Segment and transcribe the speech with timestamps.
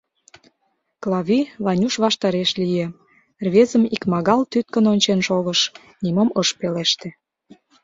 [1.01, 2.85] Клави Ванюш ваштареш лие,
[3.45, 5.59] рвезым икмагал тӱткын ончен шогыш,
[6.03, 7.09] нимом ыш пелеште.